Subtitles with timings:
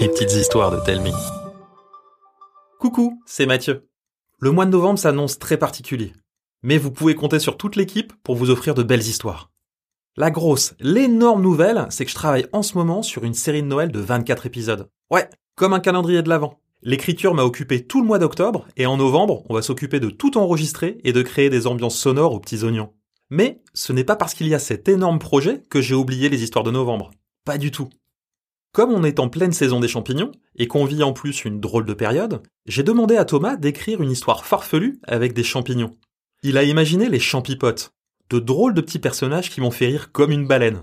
[0.00, 1.12] Les petites histoires de Telmi.
[2.78, 3.88] Coucou, c'est Mathieu.
[4.38, 6.12] Le mois de novembre s'annonce très particulier.
[6.62, 9.50] Mais vous pouvez compter sur toute l'équipe pour vous offrir de belles histoires.
[10.16, 13.66] La grosse, l'énorme nouvelle, c'est que je travaille en ce moment sur une série de
[13.66, 14.88] Noël de 24 épisodes.
[15.10, 16.60] Ouais, comme un calendrier de l'Avent.
[16.82, 20.38] L'écriture m'a occupé tout le mois d'octobre, et en novembre, on va s'occuper de tout
[20.38, 22.92] enregistrer et de créer des ambiances sonores aux petits oignons.
[23.30, 26.44] Mais ce n'est pas parce qu'il y a cet énorme projet que j'ai oublié les
[26.44, 27.10] histoires de novembre.
[27.44, 27.88] Pas du tout.
[28.72, 31.86] Comme on est en pleine saison des champignons, et qu'on vit en plus une drôle
[31.86, 35.96] de période, j'ai demandé à Thomas d'écrire une histoire farfelue avec des champignons.
[36.42, 37.92] Il a imaginé les champipotes,
[38.30, 40.82] de drôles de petits personnages qui m'ont fait rire comme une baleine.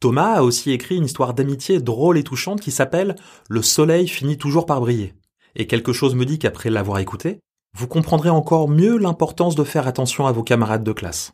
[0.00, 3.14] Thomas a aussi écrit une histoire d'amitié drôle et touchante qui s'appelle
[3.48, 5.14] Le soleil finit toujours par briller.
[5.54, 7.38] Et quelque chose me dit qu'après l'avoir écouté,
[7.76, 11.32] vous comprendrez encore mieux l'importance de faire attention à vos camarades de classe.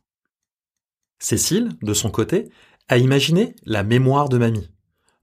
[1.18, 2.50] Cécile, de son côté,
[2.88, 4.68] a imaginé la mémoire de mamie.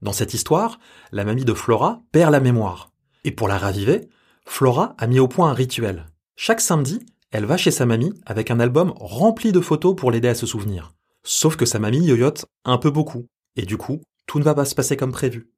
[0.06, 0.78] Dans cette histoire,
[1.10, 2.92] la mamie de Flora perd la mémoire.
[3.24, 4.08] Et pour la raviver,
[4.44, 6.06] Flora a mis au point un rituel.
[6.36, 10.28] Chaque samedi, elle va chez sa mamie avec un album rempli de photos pour l'aider
[10.28, 10.94] à se souvenir.
[11.24, 13.26] Sauf que sa mamie yoyote un peu beaucoup.
[13.56, 15.50] Et du coup, tout ne va pas se passer comme prévu.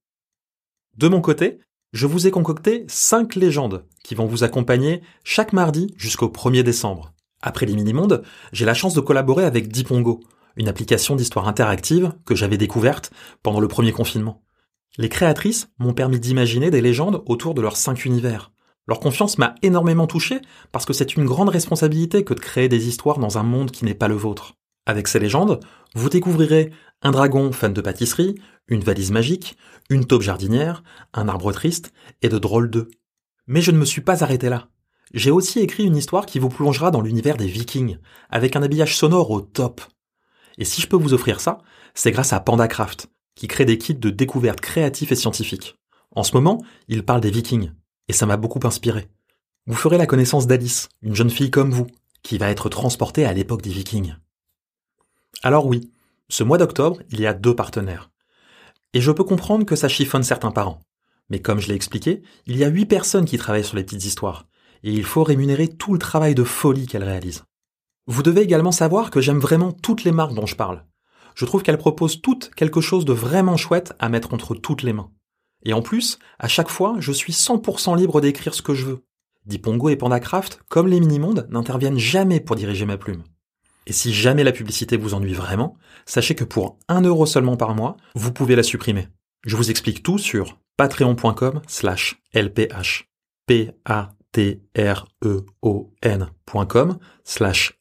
[0.96, 1.58] De mon côté,
[1.92, 7.12] je vous ai concocté 5 légendes qui vont vous accompagner chaque mardi jusqu'au 1er décembre.
[7.42, 10.20] Après les mini-mondes, j'ai la chance de collaborer avec Dipongo,
[10.58, 13.10] une application d'histoire interactive que j'avais découverte
[13.42, 14.42] pendant le premier confinement.
[14.98, 18.50] Les créatrices m'ont permis d'imaginer des légendes autour de leurs cinq univers.
[18.86, 20.40] Leur confiance m'a énormément touché
[20.72, 23.84] parce que c'est une grande responsabilité que de créer des histoires dans un monde qui
[23.84, 24.54] n'est pas le vôtre.
[24.86, 25.60] Avec ces légendes,
[25.94, 28.34] vous découvrirez un dragon fan de pâtisserie,
[28.66, 29.56] une valise magique,
[29.90, 31.92] une taupe jardinière, un arbre triste
[32.22, 32.88] et de drôles d'œufs.
[33.46, 34.68] Mais je ne me suis pas arrêté là.
[35.14, 37.98] J'ai aussi écrit une histoire qui vous plongera dans l'univers des vikings,
[38.30, 39.80] avec un habillage sonore au top.
[40.58, 41.58] Et si je peux vous offrir ça,
[41.94, 45.76] c'est grâce à PandaCraft, qui crée des kits de découvertes créatifs et scientifiques.
[46.14, 47.70] En ce moment, il parle des vikings,
[48.08, 49.08] et ça m'a beaucoup inspiré.
[49.66, 51.86] Vous ferez la connaissance d'Alice, une jeune fille comme vous,
[52.22, 54.16] qui va être transportée à l'époque des vikings.
[55.42, 55.92] Alors oui,
[56.28, 58.10] ce mois d'octobre, il y a deux partenaires.
[58.92, 60.80] Et je peux comprendre que ça chiffonne certains parents.
[61.30, 64.04] Mais comme je l'ai expliqué, il y a huit personnes qui travaillent sur les petites
[64.04, 64.46] histoires,
[64.82, 67.44] et il faut rémunérer tout le travail de folie qu'elles réalisent.
[68.10, 70.82] Vous devez également savoir que j'aime vraiment toutes les marques dont je parle.
[71.34, 74.94] Je trouve qu'elles proposent toutes quelque chose de vraiment chouette à mettre entre toutes les
[74.94, 75.10] mains.
[75.66, 79.04] Et en plus, à chaque fois, je suis 100% libre d'écrire ce que je veux.
[79.44, 83.24] Dipongo et Pandacraft, comme les mini-mondes, n'interviennent jamais pour diriger ma plume.
[83.86, 85.76] Et si jamais la publicité vous ennuie vraiment,
[86.06, 89.08] sachez que pour 1 euro seulement par mois, vous pouvez la supprimer.
[89.44, 93.04] Je vous explique tout sur patreon.com slash lph.
[93.46, 93.70] p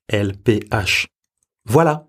[0.09, 1.07] LPH.
[1.65, 2.07] Voilà.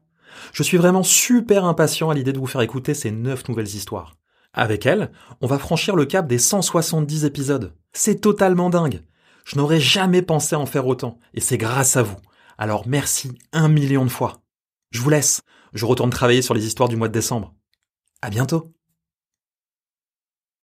[0.53, 4.15] Je suis vraiment super impatient à l'idée de vous faire écouter ces neuf nouvelles histoires.
[4.53, 5.11] Avec elles,
[5.41, 7.75] on va franchir le cap des 170 épisodes.
[7.93, 9.03] C'est totalement dingue.
[9.45, 12.17] Je n'aurais jamais pensé en faire autant, et c'est grâce à vous.
[12.59, 14.43] Alors merci un million de fois.
[14.91, 15.43] Je vous laisse.
[15.73, 17.55] Je retourne travailler sur les histoires du mois de décembre.
[18.21, 18.73] À bientôt.